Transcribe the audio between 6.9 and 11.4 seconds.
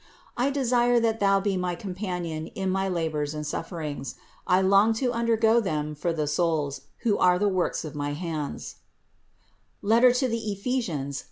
who are the works of my hands (Ephes.